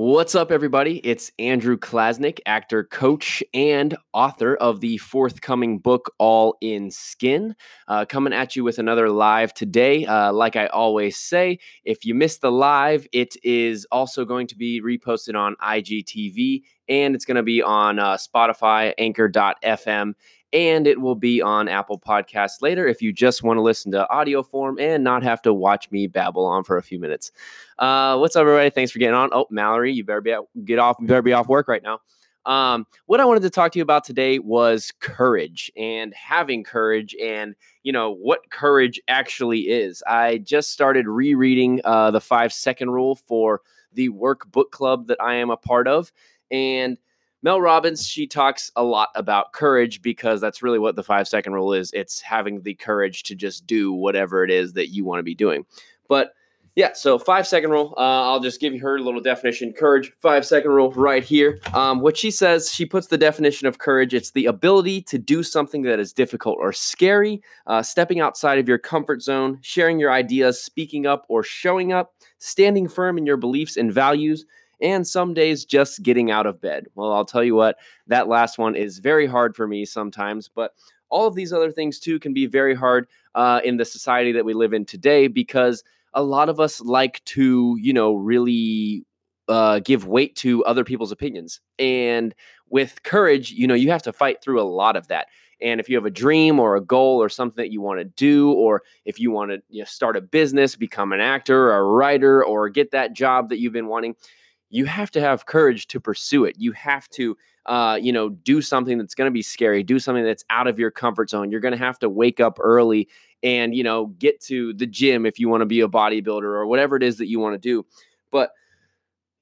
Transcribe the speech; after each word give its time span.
What's 0.00 0.36
up, 0.36 0.52
everybody? 0.52 0.98
It's 0.98 1.32
Andrew 1.40 1.76
Klasnick, 1.76 2.38
actor, 2.46 2.84
coach, 2.84 3.42
and 3.52 3.96
author 4.12 4.54
of 4.54 4.78
the 4.78 4.96
forthcoming 4.98 5.80
book, 5.80 6.14
All 6.18 6.56
in 6.60 6.92
Skin. 6.92 7.56
Uh, 7.88 8.04
coming 8.04 8.32
at 8.32 8.54
you 8.54 8.62
with 8.62 8.78
another 8.78 9.10
live 9.10 9.52
today. 9.52 10.06
Uh, 10.06 10.32
like 10.32 10.54
I 10.54 10.68
always 10.68 11.16
say, 11.16 11.58
if 11.82 12.04
you 12.04 12.14
missed 12.14 12.42
the 12.42 12.52
live, 12.52 13.08
it 13.12 13.34
is 13.42 13.88
also 13.90 14.24
going 14.24 14.46
to 14.46 14.56
be 14.56 14.80
reposted 14.80 15.34
on 15.34 15.56
IGTV 15.60 16.62
and 16.88 17.14
it's 17.14 17.24
going 17.24 17.36
to 17.36 17.42
be 17.42 17.60
on 17.60 17.98
uh, 17.98 18.16
Spotify, 18.16 18.94
Anchor.fm, 18.98 20.14
and 20.52 20.86
it 20.86 21.00
will 21.00 21.14
be 21.14 21.42
on 21.42 21.68
Apple 21.68 21.98
Podcasts 21.98 22.62
later 22.62 22.86
if 22.86 23.02
you 23.02 23.12
just 23.12 23.42
want 23.42 23.58
to 23.58 23.62
listen 23.62 23.92
to 23.92 24.08
audio 24.10 24.42
form 24.42 24.78
and 24.78 25.04
not 25.04 25.22
have 25.22 25.42
to 25.42 25.52
watch 25.52 25.90
me 25.90 26.06
babble 26.06 26.46
on 26.46 26.64
for 26.64 26.78
a 26.78 26.82
few 26.82 26.98
minutes. 26.98 27.32
Uh, 27.78 28.16
what's 28.16 28.36
up, 28.36 28.40
everybody? 28.40 28.70
Thanks 28.70 28.90
for 28.90 28.98
getting 28.98 29.14
on. 29.14 29.30
Oh, 29.32 29.46
Mallory, 29.50 29.92
you 29.92 30.04
better 30.04 30.20
be 30.20 30.36
get 30.64 30.78
off. 30.78 30.96
You 31.00 31.06
better 31.06 31.22
be 31.22 31.32
off 31.32 31.48
work 31.48 31.68
right 31.68 31.82
now. 31.82 32.00
Um, 32.46 32.86
what 33.04 33.20
I 33.20 33.26
wanted 33.26 33.42
to 33.42 33.50
talk 33.50 33.72
to 33.72 33.78
you 33.78 33.82
about 33.82 34.04
today 34.04 34.38
was 34.38 34.90
courage 35.00 35.70
and 35.76 36.14
having 36.14 36.64
courage, 36.64 37.14
and 37.22 37.54
you 37.82 37.92
know 37.92 38.10
what 38.10 38.50
courage 38.50 39.00
actually 39.06 39.68
is. 39.68 40.02
I 40.06 40.38
just 40.38 40.72
started 40.72 41.06
rereading 41.06 41.82
uh, 41.84 42.10
the 42.10 42.22
five 42.22 42.52
second 42.52 42.90
rule 42.90 43.16
for 43.16 43.60
the 43.92 44.08
work 44.08 44.50
book 44.50 44.72
club 44.72 45.08
that 45.08 45.20
I 45.20 45.34
am 45.34 45.50
a 45.50 45.58
part 45.58 45.88
of, 45.88 46.10
and 46.50 46.96
Mel 47.42 47.60
Robbins, 47.60 48.06
she 48.06 48.26
talks 48.26 48.70
a 48.74 48.82
lot 48.82 49.10
about 49.14 49.52
courage 49.52 50.02
because 50.02 50.40
that's 50.40 50.62
really 50.62 50.78
what 50.78 50.96
the 50.96 51.04
five 51.04 51.28
second 51.28 51.52
rule 51.52 51.72
is. 51.72 51.90
It's 51.92 52.20
having 52.20 52.62
the 52.62 52.74
courage 52.74 53.22
to 53.24 53.34
just 53.34 53.66
do 53.66 53.92
whatever 53.92 54.44
it 54.44 54.50
is 54.50 54.72
that 54.72 54.88
you 54.88 55.04
want 55.04 55.20
to 55.20 55.24
be 55.24 55.34
doing. 55.34 55.64
But 56.08 56.32
yeah, 56.78 56.92
so 56.92 57.18
five 57.18 57.44
second 57.44 57.70
rule. 57.70 57.92
Uh, 57.96 58.30
I'll 58.30 58.38
just 58.38 58.60
give 58.60 58.72
you 58.72 58.78
her 58.80 59.00
little 59.00 59.20
definition. 59.20 59.72
Courage, 59.72 60.12
five 60.20 60.46
second 60.46 60.70
rule 60.70 60.92
right 60.92 61.24
here. 61.24 61.58
Um, 61.74 62.00
what 62.00 62.16
she 62.16 62.30
says, 62.30 62.72
she 62.72 62.86
puts 62.86 63.08
the 63.08 63.18
definition 63.18 63.66
of 63.66 63.78
courage 63.78 64.14
it's 64.14 64.30
the 64.30 64.46
ability 64.46 65.02
to 65.02 65.18
do 65.18 65.42
something 65.42 65.82
that 65.82 65.98
is 65.98 66.12
difficult 66.12 66.56
or 66.60 66.72
scary, 66.72 67.42
uh, 67.66 67.82
stepping 67.82 68.20
outside 68.20 68.60
of 68.60 68.68
your 68.68 68.78
comfort 68.78 69.22
zone, 69.22 69.58
sharing 69.60 69.98
your 69.98 70.12
ideas, 70.12 70.62
speaking 70.62 71.04
up 71.04 71.24
or 71.28 71.42
showing 71.42 71.92
up, 71.92 72.14
standing 72.38 72.86
firm 72.86 73.18
in 73.18 73.26
your 73.26 73.36
beliefs 73.36 73.76
and 73.76 73.92
values, 73.92 74.46
and 74.80 75.06
some 75.06 75.34
days 75.34 75.64
just 75.64 76.02
getting 76.02 76.30
out 76.30 76.46
of 76.46 76.60
bed. 76.60 76.86
Well, 76.94 77.12
I'll 77.12 77.24
tell 77.24 77.44
you 77.44 77.54
what, 77.54 77.76
that 78.06 78.28
last 78.28 78.58
one 78.58 78.76
is 78.76 78.98
very 78.98 79.26
hard 79.26 79.56
for 79.56 79.66
me 79.66 79.84
sometimes, 79.84 80.48
but 80.48 80.74
all 81.10 81.26
of 81.26 81.34
these 81.34 81.52
other 81.52 81.72
things 81.72 81.98
too 81.98 82.18
can 82.18 82.32
be 82.32 82.46
very 82.46 82.74
hard 82.74 83.06
uh, 83.34 83.60
in 83.64 83.76
the 83.76 83.84
society 83.84 84.32
that 84.32 84.44
we 84.44 84.54
live 84.54 84.72
in 84.72 84.84
today 84.84 85.26
because 85.26 85.82
a 86.14 86.22
lot 86.22 86.48
of 86.48 86.60
us 86.60 86.80
like 86.80 87.22
to, 87.24 87.76
you 87.80 87.92
know, 87.92 88.14
really 88.14 89.04
uh, 89.48 89.80
give 89.80 90.06
weight 90.06 90.36
to 90.36 90.64
other 90.64 90.84
people's 90.84 91.12
opinions. 91.12 91.60
And 91.78 92.34
with 92.68 93.02
courage, 93.02 93.50
you 93.52 93.66
know, 93.66 93.74
you 93.74 93.90
have 93.90 94.02
to 94.02 94.12
fight 94.12 94.42
through 94.42 94.60
a 94.60 94.64
lot 94.64 94.96
of 94.96 95.08
that. 95.08 95.28
And 95.60 95.80
if 95.80 95.88
you 95.88 95.96
have 95.96 96.04
a 96.04 96.10
dream 96.10 96.60
or 96.60 96.76
a 96.76 96.80
goal 96.80 97.20
or 97.20 97.28
something 97.28 97.62
that 97.62 97.72
you 97.72 97.80
want 97.80 97.98
to 97.98 98.04
do, 98.04 98.52
or 98.52 98.82
if 99.04 99.18
you 99.18 99.30
want 99.30 99.50
to 99.50 99.60
you 99.68 99.80
know, 99.80 99.86
start 99.86 100.16
a 100.16 100.20
business, 100.20 100.76
become 100.76 101.12
an 101.12 101.20
actor, 101.20 101.72
a 101.72 101.82
writer, 101.82 102.44
or 102.44 102.68
get 102.68 102.92
that 102.92 103.12
job 103.12 103.48
that 103.48 103.58
you've 103.58 103.72
been 103.72 103.88
wanting, 103.88 104.14
you 104.70 104.84
have 104.84 105.10
to 105.12 105.20
have 105.20 105.46
courage 105.46 105.86
to 105.88 106.00
pursue 106.00 106.44
it. 106.44 106.56
You 106.58 106.72
have 106.72 107.08
to, 107.10 107.36
uh, 107.66 107.98
you 108.00 108.12
know, 108.12 108.28
do 108.28 108.60
something 108.60 108.98
that's 108.98 109.14
going 109.14 109.28
to 109.28 109.32
be 109.32 109.42
scary, 109.42 109.82
do 109.82 109.98
something 109.98 110.24
that's 110.24 110.44
out 110.50 110.66
of 110.66 110.78
your 110.78 110.90
comfort 110.90 111.30
zone. 111.30 111.50
You're 111.50 111.60
going 111.60 111.72
to 111.72 111.78
have 111.78 111.98
to 112.00 112.08
wake 112.08 112.40
up 112.40 112.58
early 112.60 113.08
and, 113.42 113.74
you 113.74 113.82
know, 113.82 114.06
get 114.18 114.40
to 114.42 114.74
the 114.74 114.86
gym 114.86 115.24
if 115.24 115.38
you 115.38 115.48
want 115.48 115.62
to 115.62 115.66
be 115.66 115.80
a 115.80 115.88
bodybuilder 115.88 116.42
or 116.42 116.66
whatever 116.66 116.96
it 116.96 117.02
is 117.02 117.18
that 117.18 117.28
you 117.28 117.40
want 117.40 117.54
to 117.54 117.58
do. 117.58 117.86
But 118.30 118.50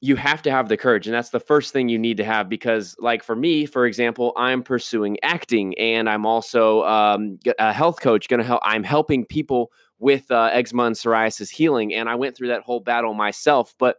you 0.00 0.14
have 0.14 0.42
to 0.42 0.50
have 0.50 0.68
the 0.68 0.76
courage 0.76 1.06
and 1.06 1.14
that's 1.14 1.30
the 1.30 1.40
first 1.40 1.72
thing 1.72 1.88
you 1.88 1.98
need 1.98 2.16
to 2.16 2.24
have 2.24 2.48
because 2.48 2.94
like 3.00 3.20
for 3.22 3.34
me 3.34 3.66
for 3.66 3.84
example 3.84 4.32
i'm 4.36 4.62
pursuing 4.62 5.16
acting 5.24 5.76
and 5.76 6.08
i'm 6.08 6.24
also 6.24 6.84
um, 6.84 7.36
a 7.58 7.72
health 7.72 8.00
coach 8.00 8.28
going 8.28 8.38
to 8.38 8.46
help 8.46 8.60
i'm 8.62 8.84
helping 8.84 9.24
people 9.24 9.72
with 9.98 10.30
uh, 10.30 10.50
eczema 10.52 10.84
and 10.84 10.94
psoriasis 10.94 11.50
healing 11.50 11.92
and 11.92 12.08
i 12.08 12.14
went 12.14 12.36
through 12.36 12.46
that 12.46 12.62
whole 12.62 12.78
battle 12.78 13.12
myself 13.12 13.74
but 13.78 13.96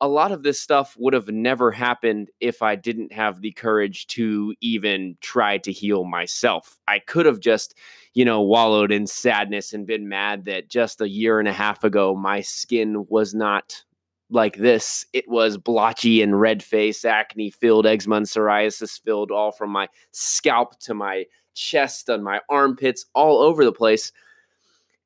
a 0.00 0.08
lot 0.08 0.30
of 0.30 0.42
this 0.42 0.60
stuff 0.60 0.94
would 0.98 1.12
have 1.12 1.28
never 1.28 1.72
happened 1.72 2.30
if 2.40 2.62
I 2.62 2.76
didn't 2.76 3.12
have 3.12 3.40
the 3.40 3.50
courage 3.52 4.06
to 4.08 4.54
even 4.60 5.16
try 5.20 5.58
to 5.58 5.72
heal 5.72 6.04
myself. 6.04 6.78
I 6.86 7.00
could 7.00 7.26
have 7.26 7.40
just, 7.40 7.74
you 8.14 8.24
know, 8.24 8.40
wallowed 8.40 8.92
in 8.92 9.06
sadness 9.06 9.72
and 9.72 9.86
been 9.86 10.08
mad 10.08 10.44
that 10.44 10.68
just 10.68 11.00
a 11.00 11.08
year 11.08 11.40
and 11.40 11.48
a 11.48 11.52
half 11.52 11.82
ago 11.82 12.14
my 12.14 12.40
skin 12.40 13.06
was 13.08 13.34
not 13.34 13.82
like 14.30 14.56
this. 14.56 15.04
It 15.12 15.28
was 15.28 15.56
blotchy 15.56 16.22
and 16.22 16.40
red 16.40 16.62
face, 16.62 17.04
acne 17.04 17.50
filled, 17.50 17.86
eczema 17.86 18.16
and 18.16 18.26
psoriasis 18.26 19.02
filled, 19.02 19.32
all 19.32 19.50
from 19.50 19.70
my 19.70 19.88
scalp 20.12 20.78
to 20.80 20.94
my 20.94 21.24
chest 21.54 22.08
and 22.08 22.22
my 22.22 22.40
armpits, 22.48 23.06
all 23.14 23.38
over 23.40 23.64
the 23.64 23.72
place. 23.72 24.12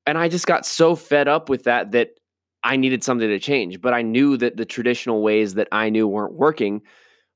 And 0.07 0.19
I 0.19 0.29
just 0.29 0.47
got 0.47 0.67
so 0.67 0.97
fed 0.97 1.29
up 1.29 1.49
with 1.49 1.65
that 1.65 1.93
that 1.93 2.19
I 2.65 2.77
needed 2.77 3.03
something 3.03 3.29
to 3.29 3.39
change, 3.39 3.81
but 3.81 3.93
I 3.95 4.03
knew 4.03 4.37
that 4.37 4.57
the 4.57 4.65
traditional 4.65 5.23
ways 5.23 5.55
that 5.55 5.69
I 5.73 5.91
knew 5.91 6.07
weren't 6.07 6.35
working. 6.35 6.83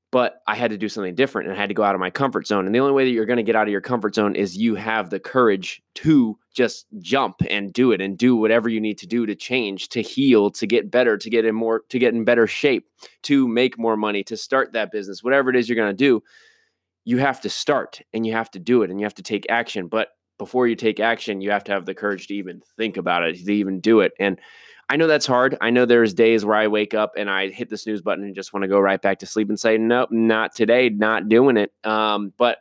But 0.09 0.41
I 0.47 0.55
had 0.55 0.71
to 0.71 0.77
do 0.77 0.87
something 0.87 1.15
different 1.15 1.49
and 1.49 1.57
I 1.57 1.59
had 1.59 1.67
to 1.67 1.75
go 1.75 1.83
out 1.83 1.93
of 1.93 1.99
my 1.99 2.09
comfort 2.09 2.47
zone. 2.47 2.65
And 2.65 2.73
the 2.73 2.79
only 2.79 2.93
way 2.93 3.03
that 3.03 3.11
you're 3.11 3.25
going 3.25 3.37
to 3.37 3.43
get 3.43 3.57
out 3.57 3.67
of 3.67 3.71
your 3.71 3.81
comfort 3.81 4.15
zone 4.15 4.37
is 4.37 4.55
you 4.55 4.75
have 4.75 5.09
the 5.09 5.19
courage 5.19 5.81
to 5.95 6.39
just 6.53 6.87
jump 6.99 7.41
and 7.49 7.73
do 7.73 7.91
it 7.91 7.99
and 7.99 8.17
do 8.17 8.33
whatever 8.37 8.69
you 8.69 8.79
need 8.79 8.97
to 8.99 9.05
do 9.05 9.25
to 9.25 9.35
change, 9.35 9.89
to 9.89 10.01
heal, 10.01 10.49
to 10.51 10.65
get 10.65 10.89
better, 10.89 11.17
to 11.17 11.29
get 11.29 11.43
in 11.43 11.53
more, 11.53 11.81
to 11.89 11.99
get 11.99 12.13
in 12.13 12.23
better 12.23 12.47
shape, 12.47 12.87
to 13.23 13.49
make 13.49 13.77
more 13.77 13.97
money, 13.97 14.23
to 14.23 14.37
start 14.37 14.71
that 14.71 14.93
business, 14.93 15.25
whatever 15.25 15.49
it 15.49 15.57
is 15.57 15.67
you're 15.67 15.75
going 15.75 15.91
to 15.91 15.93
do. 15.93 16.23
You 17.03 17.17
have 17.17 17.41
to 17.41 17.49
start 17.49 17.99
and 18.13 18.25
you 18.25 18.31
have 18.31 18.49
to 18.51 18.59
do 18.59 18.83
it 18.83 18.89
and 18.89 19.01
you 19.01 19.05
have 19.05 19.15
to 19.15 19.23
take 19.23 19.45
action. 19.49 19.87
But 19.87 20.07
before 20.37 20.67
you 20.67 20.77
take 20.77 21.01
action, 21.01 21.41
you 21.41 21.51
have 21.51 21.65
to 21.65 21.73
have 21.73 21.85
the 21.85 21.93
courage 21.93 22.27
to 22.27 22.33
even 22.33 22.61
think 22.77 22.95
about 22.95 23.23
it, 23.23 23.45
to 23.45 23.53
even 23.53 23.81
do 23.81 23.99
it. 23.99 24.13
And 24.19 24.39
I 24.89 24.95
know 24.95 25.07
that's 25.07 25.25
hard. 25.25 25.57
I 25.59 25.69
know 25.69 25.85
there's 25.85 26.13
days 26.13 26.45
where 26.45 26.55
I 26.55 26.67
wake 26.67 26.93
up 26.93 27.13
and 27.17 27.29
I 27.29 27.49
hit 27.49 27.69
the 27.69 27.77
snooze 27.77 28.01
button 28.01 28.23
and 28.23 28.33
just 28.35 28.53
want 28.53 28.63
to 28.63 28.69
go 28.69 28.79
right 28.79 29.01
back 29.01 29.19
to 29.19 29.25
sleep 29.25 29.49
and 29.49 29.59
say, 29.59 29.77
nope, 29.77 30.11
not 30.11 30.55
today, 30.55 30.89
not 30.89 31.27
doing 31.27 31.57
it. 31.57 31.73
Um, 31.83 32.31
but 32.37 32.59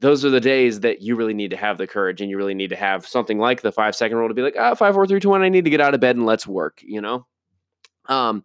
those 0.00 0.24
are 0.24 0.30
the 0.30 0.40
days 0.40 0.80
that 0.80 1.02
you 1.02 1.16
really 1.16 1.34
need 1.34 1.50
to 1.50 1.56
have 1.56 1.76
the 1.76 1.86
courage 1.86 2.20
and 2.20 2.30
you 2.30 2.38
really 2.38 2.54
need 2.54 2.70
to 2.70 2.76
have 2.76 3.06
something 3.06 3.38
like 3.38 3.60
the 3.60 3.72
five 3.72 3.94
second 3.94 4.16
rule 4.16 4.28
to 4.28 4.34
be 4.34 4.42
like, 4.42 4.56
ah, 4.58 4.70
oh, 4.70 4.74
five, 4.74 4.94
four, 4.94 5.06
three, 5.06 5.20
two, 5.20 5.28
one, 5.28 5.42
I 5.42 5.50
need 5.50 5.64
to 5.64 5.70
get 5.70 5.80
out 5.80 5.94
of 5.94 6.00
bed 6.00 6.16
and 6.16 6.24
let's 6.24 6.46
work, 6.46 6.80
you 6.82 7.00
know? 7.00 7.26
Um, 8.06 8.44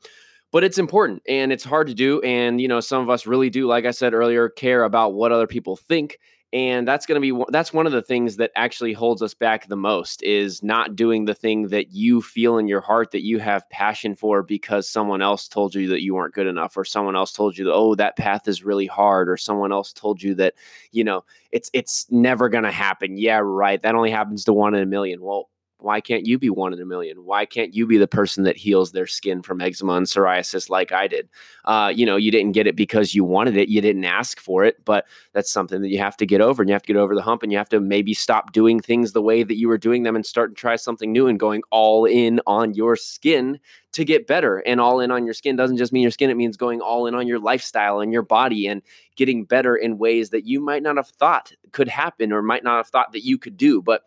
but 0.51 0.63
it's 0.63 0.77
important 0.77 1.21
and 1.27 1.51
it's 1.53 1.63
hard 1.63 1.87
to 1.87 1.93
do. 1.93 2.21
And, 2.21 2.59
you 2.59 2.67
know, 2.67 2.79
some 2.81 3.01
of 3.01 3.09
us 3.09 3.25
really 3.25 3.49
do, 3.49 3.65
like 3.65 3.85
I 3.85 3.91
said 3.91 4.13
earlier, 4.13 4.49
care 4.49 4.83
about 4.83 5.13
what 5.13 5.31
other 5.31 5.47
people 5.47 5.75
think 5.75 6.17
and 6.51 6.87
that's 6.87 7.05
going 7.05 7.21
to 7.21 7.33
be 7.33 7.43
that's 7.49 7.71
one 7.71 7.85
of 7.85 7.91
the 7.91 8.01
things 8.01 8.37
that 8.37 8.51
actually 8.55 8.93
holds 8.93 9.21
us 9.21 9.35
back 9.35 9.67
the 9.67 9.75
most 9.75 10.23
is 10.23 10.63
not 10.63 10.95
doing 10.95 11.25
the 11.25 11.33
thing 11.33 11.67
that 11.67 11.91
you 11.91 12.21
feel 12.21 12.57
in 12.57 12.67
your 12.67 12.81
heart 12.81 13.11
that 13.11 13.23
you 13.23 13.37
have 13.37 13.69
passion 13.69 14.15
for 14.15 14.41
because 14.41 14.89
someone 14.89 15.21
else 15.21 15.47
told 15.47 15.75
you 15.75 15.87
that 15.87 16.01
you 16.01 16.15
weren't 16.15 16.33
good 16.33 16.47
enough 16.47 16.75
or 16.75 16.83
someone 16.83 17.15
else 17.15 17.31
told 17.31 17.57
you 17.57 17.65
that 17.65 17.73
oh 17.73 17.93
that 17.93 18.17
path 18.17 18.47
is 18.47 18.63
really 18.63 18.87
hard 18.87 19.29
or 19.29 19.37
someone 19.37 19.71
else 19.71 19.93
told 19.93 20.21
you 20.23 20.33
that 20.33 20.55
you 20.91 21.03
know 21.03 21.23
it's 21.51 21.69
it's 21.73 22.07
never 22.09 22.49
going 22.49 22.63
to 22.63 22.71
happen. 22.71 23.17
Yeah 23.17 23.41
right 23.43 23.81
that 23.81 23.95
only 23.95 24.11
happens 24.11 24.43
to 24.45 24.53
one 24.53 24.73
in 24.73 24.81
a 24.81 24.87
million. 24.87 25.21
Well 25.21 25.49
why 25.81 26.01
can't 26.01 26.25
you 26.25 26.37
be 26.37 26.49
one 26.49 26.73
in 26.73 26.81
a 26.81 26.85
million? 26.85 27.23
Why 27.23 27.45
can't 27.45 27.73
you 27.73 27.87
be 27.87 27.97
the 27.97 28.07
person 28.07 28.43
that 28.43 28.57
heals 28.57 28.91
their 28.91 29.07
skin 29.07 29.41
from 29.41 29.61
eczema 29.61 29.93
and 29.93 30.05
psoriasis 30.05 30.69
like 30.69 30.91
I 30.91 31.07
did? 31.07 31.29
Uh, 31.65 31.91
you 31.95 32.05
know, 32.05 32.17
you 32.17 32.31
didn't 32.31 32.51
get 32.51 32.67
it 32.67 32.75
because 32.75 33.15
you 33.15 33.23
wanted 33.23 33.55
it, 33.55 33.69
you 33.69 33.81
didn't 33.81 34.03
ask 34.03 34.39
for 34.39 34.65
it, 34.65 34.83
but 34.83 35.05
that's 35.33 35.51
something 35.51 35.81
that 35.81 35.89
you 35.89 35.99
have 35.99 36.17
to 36.17 36.25
get 36.25 36.41
over, 36.41 36.61
and 36.61 36.69
you 36.69 36.73
have 36.73 36.83
to 36.83 36.93
get 36.93 36.99
over 36.99 37.15
the 37.15 37.21
hump, 37.21 37.43
and 37.43 37.51
you 37.51 37.57
have 37.57 37.69
to 37.69 37.79
maybe 37.79 38.13
stop 38.13 38.51
doing 38.51 38.79
things 38.79 39.13
the 39.13 39.21
way 39.21 39.43
that 39.43 39.57
you 39.57 39.67
were 39.67 39.77
doing 39.77 40.03
them 40.03 40.15
and 40.15 40.25
start 40.25 40.55
to 40.55 40.59
try 40.59 40.75
something 40.75 41.11
new 41.11 41.27
and 41.27 41.39
going 41.39 41.61
all 41.71 42.05
in 42.05 42.41
on 42.45 42.73
your 42.73 42.95
skin 42.95 43.59
to 43.91 44.03
get 44.03 44.27
better. 44.27 44.59
And 44.59 44.79
all 44.79 44.99
in 44.99 45.11
on 45.11 45.25
your 45.25 45.33
skin 45.33 45.55
doesn't 45.55 45.77
just 45.77 45.93
mean 45.93 46.03
your 46.03 46.11
skin; 46.11 46.29
it 46.29 46.37
means 46.37 46.57
going 46.57 46.81
all 46.81 47.07
in 47.07 47.15
on 47.15 47.27
your 47.27 47.39
lifestyle 47.39 48.01
and 48.01 48.11
your 48.11 48.21
body 48.21 48.67
and 48.67 48.81
getting 49.15 49.45
better 49.45 49.75
in 49.75 49.97
ways 49.97 50.29
that 50.31 50.45
you 50.45 50.59
might 50.59 50.83
not 50.83 50.97
have 50.97 51.07
thought 51.07 51.53
could 51.71 51.87
happen 51.87 52.31
or 52.33 52.41
might 52.41 52.63
not 52.63 52.77
have 52.77 52.87
thought 52.87 53.11
that 53.13 53.25
you 53.25 53.37
could 53.37 53.57
do, 53.57 53.81
but 53.81 54.03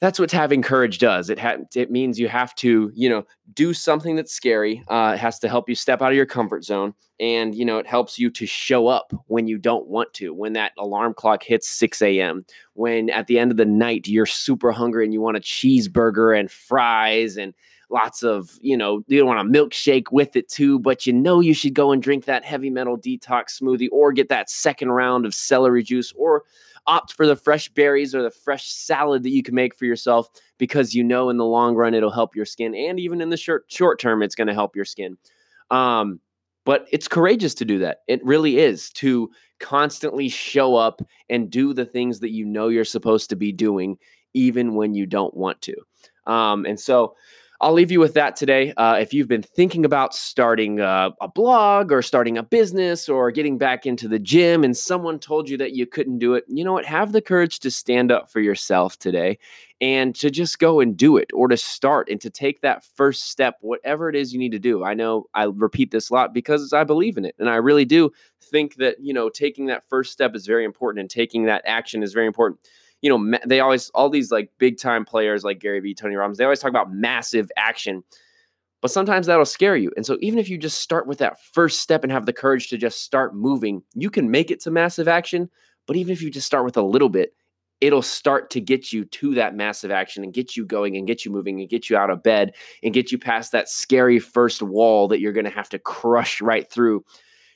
that's 0.00 0.18
what 0.18 0.30
having 0.30 0.60
courage 0.60 0.98
does. 0.98 1.30
It 1.30 1.38
ha- 1.38 1.56
it 1.74 1.90
means 1.90 2.18
you 2.18 2.28
have 2.28 2.54
to, 2.56 2.92
you 2.94 3.08
know, 3.08 3.24
do 3.54 3.72
something 3.72 4.14
that's 4.14 4.32
scary. 4.32 4.84
Uh, 4.88 5.12
it 5.14 5.18
has 5.18 5.38
to 5.38 5.48
help 5.48 5.68
you 5.68 5.74
step 5.74 6.02
out 6.02 6.10
of 6.10 6.16
your 6.16 6.26
comfort 6.26 6.64
zone, 6.64 6.92
and 7.18 7.54
you 7.54 7.64
know, 7.64 7.78
it 7.78 7.86
helps 7.86 8.18
you 8.18 8.30
to 8.30 8.46
show 8.46 8.88
up 8.88 9.12
when 9.26 9.46
you 9.46 9.56
don't 9.56 9.86
want 9.86 10.12
to. 10.14 10.34
When 10.34 10.52
that 10.52 10.72
alarm 10.78 11.14
clock 11.14 11.42
hits 11.42 11.68
six 11.68 12.02
a.m. 12.02 12.44
When 12.74 13.08
at 13.10 13.26
the 13.26 13.38
end 13.38 13.50
of 13.50 13.56
the 13.56 13.64
night 13.64 14.06
you're 14.06 14.26
super 14.26 14.70
hungry 14.70 15.04
and 15.04 15.14
you 15.14 15.20
want 15.22 15.38
a 15.38 15.40
cheeseburger 15.40 16.38
and 16.38 16.50
fries 16.50 17.38
and 17.38 17.54
lots 17.88 18.22
of, 18.22 18.50
you 18.60 18.76
know, 18.76 19.02
you 19.06 19.18
don't 19.18 19.28
want 19.28 19.40
a 19.40 19.50
milkshake 19.50 20.10
with 20.10 20.36
it 20.36 20.48
too, 20.48 20.78
but 20.80 21.06
you 21.06 21.12
know 21.12 21.40
you 21.40 21.54
should 21.54 21.72
go 21.72 21.92
and 21.92 22.02
drink 22.02 22.24
that 22.24 22.44
heavy 22.44 22.68
metal 22.68 22.98
detox 22.98 23.60
smoothie 23.62 23.88
or 23.92 24.12
get 24.12 24.28
that 24.28 24.50
second 24.50 24.90
round 24.90 25.24
of 25.24 25.32
celery 25.34 25.82
juice 25.82 26.12
or 26.16 26.42
opt 26.86 27.12
for 27.12 27.26
the 27.26 27.36
fresh 27.36 27.68
berries 27.70 28.14
or 28.14 28.22
the 28.22 28.30
fresh 28.30 28.68
salad 28.72 29.22
that 29.22 29.30
you 29.30 29.42
can 29.42 29.54
make 29.54 29.74
for 29.74 29.84
yourself 29.86 30.28
because 30.58 30.94
you 30.94 31.02
know 31.04 31.28
in 31.30 31.36
the 31.36 31.44
long 31.44 31.74
run 31.74 31.94
it'll 31.94 32.10
help 32.10 32.36
your 32.36 32.44
skin 32.44 32.74
and 32.74 33.00
even 33.00 33.20
in 33.20 33.30
the 33.30 33.36
short 33.36 33.64
short 33.68 33.98
term 34.00 34.22
it's 34.22 34.34
going 34.34 34.48
to 34.48 34.54
help 34.54 34.76
your 34.76 34.84
skin. 34.84 35.16
Um, 35.70 36.20
But 36.64 36.86
it's 36.92 37.08
courageous 37.08 37.54
to 37.54 37.64
do 37.64 37.78
that. 37.78 37.98
It 38.08 38.24
really 38.24 38.58
is 38.58 38.90
to 38.94 39.30
constantly 39.60 40.28
show 40.28 40.76
up 40.76 41.00
and 41.30 41.50
do 41.50 41.72
the 41.72 41.84
things 41.86 42.20
that 42.20 42.30
you 42.32 42.44
know 42.44 42.68
you're 42.68 42.84
supposed 42.84 43.30
to 43.30 43.36
be 43.36 43.52
doing, 43.52 43.98
even 44.34 44.74
when 44.74 44.94
you 44.94 45.06
don't 45.06 45.34
want 45.36 45.62
to. 45.62 45.74
Um, 46.26 46.66
and 46.66 46.78
so, 46.78 47.14
I'll 47.60 47.72
leave 47.72 47.90
you 47.90 48.00
with 48.00 48.14
that 48.14 48.36
today. 48.36 48.74
Uh, 48.76 48.98
if 49.00 49.14
you've 49.14 49.28
been 49.28 49.42
thinking 49.42 49.84
about 49.84 50.14
starting 50.14 50.80
a, 50.80 51.10
a, 51.20 51.28
blog 51.28 51.90
or 51.90 52.02
starting 52.02 52.36
a 52.36 52.42
business 52.42 53.08
or 53.08 53.30
getting 53.30 53.56
back 53.56 53.86
into 53.86 54.08
the 54.08 54.18
gym 54.18 54.62
and 54.62 54.76
someone 54.76 55.18
told 55.18 55.48
you 55.48 55.56
that 55.58 55.72
you 55.72 55.86
couldn't 55.86 56.18
do 56.18 56.34
it, 56.34 56.44
you 56.48 56.64
know 56.64 56.74
what? 56.74 56.84
Have 56.84 57.12
the 57.12 57.22
courage 57.22 57.60
to 57.60 57.70
stand 57.70 58.12
up 58.12 58.30
for 58.30 58.40
yourself 58.40 58.98
today 58.98 59.38
and 59.80 60.14
to 60.16 60.30
just 60.30 60.58
go 60.58 60.80
and 60.80 60.96
do 60.96 61.16
it 61.16 61.30
or 61.32 61.48
to 61.48 61.56
start 61.56 62.08
and 62.10 62.20
to 62.20 62.30
take 62.30 62.60
that 62.60 62.84
first 62.84 63.30
step, 63.30 63.56
whatever 63.60 64.08
it 64.08 64.16
is 64.16 64.32
you 64.32 64.38
need 64.38 64.52
to 64.52 64.58
do. 64.58 64.84
I 64.84 64.94
know 64.94 65.24
I 65.34 65.44
repeat 65.44 65.90
this 65.90 66.10
a 66.10 66.14
lot 66.14 66.34
because 66.34 66.72
I 66.72 66.84
believe 66.84 67.16
in 67.16 67.24
it. 67.24 67.34
And 67.38 67.48
I 67.48 67.56
really 67.56 67.84
do 67.84 68.10
think 68.42 68.76
that, 68.76 68.96
you 69.00 69.14
know, 69.14 69.28
taking 69.28 69.66
that 69.66 69.88
first 69.88 70.12
step 70.12 70.34
is 70.34 70.46
very 70.46 70.64
important 70.64 71.00
and 71.00 71.10
taking 71.10 71.46
that 71.46 71.62
action 71.66 72.02
is 72.02 72.12
very 72.12 72.26
important 72.26 72.60
you 73.06 73.16
know, 73.16 73.38
they 73.46 73.60
always 73.60 73.88
all 73.90 74.10
these 74.10 74.32
like 74.32 74.50
big 74.58 74.78
time 74.78 75.04
players 75.04 75.44
like 75.44 75.60
Gary 75.60 75.78
Vee, 75.78 75.94
Tony 75.94 76.16
Robbins, 76.16 76.38
they 76.38 76.44
always 76.44 76.58
talk 76.58 76.70
about 76.70 76.92
massive 76.92 77.48
action. 77.56 78.02
But 78.82 78.90
sometimes 78.90 79.28
that'll 79.28 79.44
scare 79.44 79.76
you. 79.76 79.92
And 79.96 80.04
so 80.04 80.18
even 80.20 80.40
if 80.40 80.48
you 80.48 80.58
just 80.58 80.80
start 80.80 81.06
with 81.06 81.18
that 81.18 81.40
first 81.40 81.78
step 81.78 82.02
and 82.02 82.10
have 82.10 82.26
the 82.26 82.32
courage 82.32 82.68
to 82.70 82.76
just 82.76 83.02
start 83.02 83.32
moving, 83.32 83.84
you 83.94 84.10
can 84.10 84.28
make 84.28 84.50
it 84.50 84.60
to 84.62 84.72
massive 84.72 85.06
action. 85.06 85.48
But 85.86 85.94
even 85.94 86.12
if 86.12 86.20
you 86.20 86.32
just 86.32 86.48
start 86.48 86.64
with 86.64 86.76
a 86.76 86.82
little 86.82 87.08
bit, 87.08 87.32
it'll 87.80 88.02
start 88.02 88.50
to 88.50 88.60
get 88.60 88.92
you 88.92 89.04
to 89.04 89.34
that 89.36 89.54
massive 89.54 89.92
action 89.92 90.24
and 90.24 90.34
get 90.34 90.56
you 90.56 90.66
going 90.66 90.96
and 90.96 91.06
get 91.06 91.24
you 91.24 91.30
moving 91.30 91.60
and 91.60 91.68
get 91.68 91.88
you 91.88 91.96
out 91.96 92.10
of 92.10 92.24
bed 92.24 92.54
and 92.82 92.92
get 92.92 93.12
you 93.12 93.18
past 93.18 93.52
that 93.52 93.68
scary 93.68 94.18
first 94.18 94.62
wall 94.62 95.06
that 95.06 95.20
you're 95.20 95.32
going 95.32 95.44
to 95.44 95.50
have 95.50 95.68
to 95.68 95.78
crush 95.78 96.40
right 96.40 96.68
through. 96.68 97.04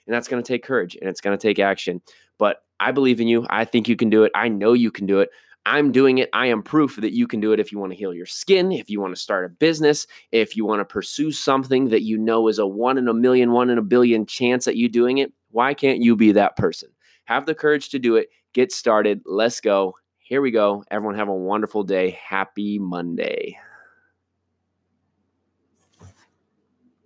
And 0.06 0.14
that's 0.14 0.28
going 0.28 0.40
to 0.40 0.46
take 0.46 0.62
courage 0.62 0.94
and 0.94 1.10
it's 1.10 1.20
going 1.20 1.36
to 1.36 1.42
take 1.42 1.58
action. 1.58 2.02
But 2.38 2.58
I 2.80 2.90
believe 2.92 3.20
in 3.20 3.28
you. 3.28 3.46
I 3.50 3.64
think 3.64 3.88
you 3.88 3.96
can 3.96 4.10
do 4.10 4.24
it. 4.24 4.32
I 4.34 4.48
know 4.48 4.72
you 4.72 4.90
can 4.90 5.06
do 5.06 5.20
it. 5.20 5.30
I'm 5.66 5.92
doing 5.92 6.18
it. 6.18 6.30
I 6.32 6.46
am 6.46 6.62
proof 6.62 6.96
that 6.96 7.12
you 7.12 7.26
can 7.26 7.38
do 7.38 7.52
it 7.52 7.60
if 7.60 7.70
you 7.70 7.78
want 7.78 7.92
to 7.92 7.98
heal 7.98 8.14
your 8.14 8.26
skin, 8.26 8.72
if 8.72 8.88
you 8.88 9.00
want 9.00 9.14
to 9.14 9.20
start 9.20 9.44
a 9.44 9.50
business, 9.50 10.06
if 10.32 10.56
you 10.56 10.64
want 10.64 10.80
to 10.80 10.84
pursue 10.86 11.30
something 11.30 11.90
that 11.90 12.02
you 12.02 12.16
know 12.16 12.48
is 12.48 12.58
a 12.58 12.66
one 12.66 12.96
in 12.96 13.08
a 13.08 13.14
million, 13.14 13.52
one 13.52 13.68
in 13.68 13.76
a 13.76 13.82
billion 13.82 14.24
chance 14.24 14.66
at 14.66 14.76
you 14.76 14.88
doing 14.88 15.18
it. 15.18 15.32
Why 15.50 15.74
can't 15.74 16.00
you 16.00 16.16
be 16.16 16.32
that 16.32 16.56
person? 16.56 16.88
Have 17.26 17.44
the 17.44 17.54
courage 17.54 17.90
to 17.90 17.98
do 17.98 18.16
it. 18.16 18.28
Get 18.54 18.72
started. 18.72 19.20
Let's 19.26 19.60
go. 19.60 19.94
Here 20.18 20.40
we 20.40 20.50
go. 20.50 20.82
Everyone 20.90 21.16
have 21.16 21.28
a 21.28 21.34
wonderful 21.34 21.84
day. 21.84 22.18
Happy 22.26 22.78
Monday. 22.78 23.58